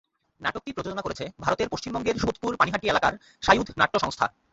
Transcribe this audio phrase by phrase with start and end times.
[0.41, 3.13] নাটকটি প্রযোজনা করেছে ভারতের পশ্চিমবঙ্গের সোদপুর পানিহাটি এলাকার
[3.43, 4.25] সায়ুধ নাট্য সংস্থা।